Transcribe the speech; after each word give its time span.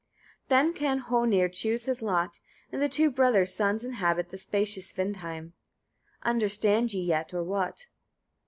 61. 0.49 0.65
Then 0.65 0.73
can 0.73 0.97
Hoenir 0.99 1.47
choose 1.47 1.85
his 1.85 2.01
lot, 2.01 2.39
and 2.71 2.81
the 2.81 2.89
two 2.89 3.11
brothers' 3.11 3.53
sons 3.53 3.83
inhabit 3.83 4.29
the 4.31 4.37
spacious 4.39 4.91
Vindheim. 4.93 5.53
Understand 6.23 6.91
ye 6.91 7.03
yet, 7.03 7.35
or 7.35 7.43
what? 7.43 7.85